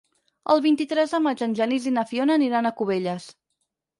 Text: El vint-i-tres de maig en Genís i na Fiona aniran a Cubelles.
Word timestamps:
El 0.53 0.61
vint-i-tres 0.65 1.13
de 1.15 1.19
maig 1.25 1.43
en 1.47 1.53
Genís 1.59 1.85
i 1.91 1.95
na 1.97 2.05
Fiona 2.13 2.39
aniran 2.39 2.69
a 2.71 2.75
Cubelles. 2.79 3.29